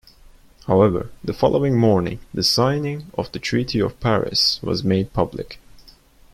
[0.65, 5.59] However, the following morning the signing of the Treaty of Paris was made public.